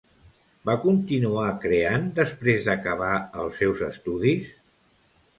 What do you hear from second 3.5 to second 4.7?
seus estudis?